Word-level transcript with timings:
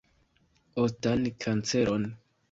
Ostan 0.83 1.27
kanceron. 1.45 2.09